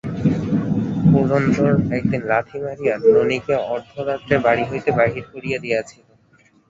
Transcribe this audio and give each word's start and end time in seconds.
পুরন্দর 1.05 1.69
একদিন 1.97 2.21
লাথি 2.31 2.57
মারিয়া 2.63 2.95
ননিকে 3.05 3.55
অর্ধরাত্রে 3.73 4.35
বাড়ি 4.45 4.63
হইতে 4.69 4.89
বাহির 4.99 5.23
করিয়া 5.31 5.57
দিয়াছিল। 5.63 6.05